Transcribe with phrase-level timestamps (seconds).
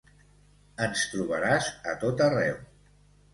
[0.85, 2.59] Ens trobaràs a tot arreu.